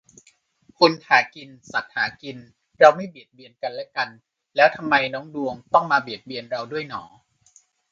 [0.79, 2.37] คนหากิน สัตว์หากิน
[2.79, 4.09] เราไม่เบียดเบียนกันและกัน
[4.55, 7.03] แล้วทำไมน้องดวงต้องมาเบียดเราด้วยหนอ